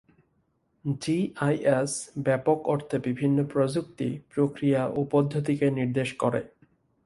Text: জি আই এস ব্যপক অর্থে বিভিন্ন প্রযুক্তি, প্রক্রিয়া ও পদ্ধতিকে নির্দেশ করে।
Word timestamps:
জি 1.01 1.17
আই 1.39 1.55
এস 1.71 1.91
ব্যপক 2.23 2.59
অর্থে 2.67 2.97
বিভিন্ন 2.99 3.37
প্রযুক্তি, 3.45 4.09
প্রক্রিয়া 4.29 4.81
ও 4.87 4.99
পদ্ধতিকে 5.11 5.67
নির্দেশ 5.71 6.09
করে। 6.13 6.41